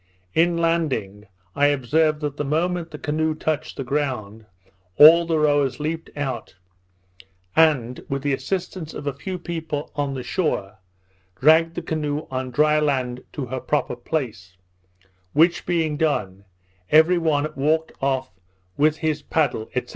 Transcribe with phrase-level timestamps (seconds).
[0.33, 4.47] In landing, I observed that the moment the canoe touched the ground,
[4.97, 6.55] all the rowers leaped out,
[7.55, 10.79] and with the assistance of a few people on the shore,
[11.39, 14.57] dragged the canoe on dry land to her proper place;
[15.33, 16.45] which being done,
[16.89, 18.31] every one walked off
[18.77, 19.85] with his paddle, &c.